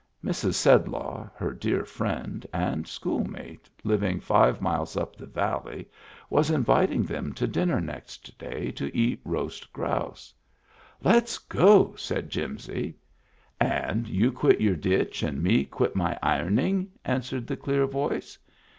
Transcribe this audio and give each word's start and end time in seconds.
Mrs 0.25 0.55
Sedlaw, 0.55 1.29
her 1.35 1.51
dear 1.53 1.85
friend 1.85 2.43
and 2.51 2.87
schoolmate 2.87 3.69
living 3.83 4.19
five 4.19 4.59
miles 4.59 4.97
up 4.97 5.15
the 5.15 5.27
valley, 5.27 5.87
was 6.27 6.49
inviting 6.49 7.03
them 7.03 7.33
to 7.33 7.45
dinner 7.45 7.79
next 7.79 8.35
day 8.39 8.71
to 8.71 8.97
eat 8.97 9.21
roast 9.23 9.71
grouse." 9.71 10.33
Let's 11.11 11.37
go," 11.37 11.93
said 11.97 12.31
Jimsy. 12.31 12.95
"And 13.59 14.07
you 14.07 14.31
quit 14.31 14.59
your 14.59 14.75
ditch 14.75 15.21
and 15.21 15.43
me 15.43 15.65
quit 15.65 15.95
my 15.95 16.17
ironing?" 16.23 16.89
answered 17.05 17.45
the 17.45 17.55
clear 17.55 17.85
voice. 17.85 18.39